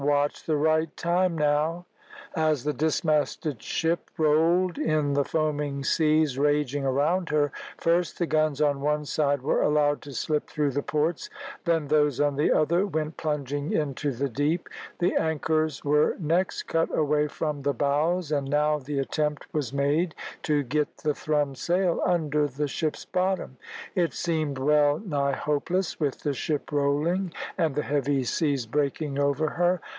[0.01, 1.85] "Watch the right time now."
[2.35, 8.61] As the dismasted ship rolled in the foaming seas raging around her, first the guns
[8.61, 11.29] on one side were allowed to slip through the ports,
[11.65, 14.69] then those on the other went plunging into the deep.
[14.97, 20.15] The anchors were next cut away from the bows, and now the attempt was made
[20.43, 23.57] to get the thrummed sail under the ship's bottom.
[23.93, 29.47] It seemed well nigh hopeless, with the ship rolling and the heavy seas breaking over
[29.51, 29.79] her.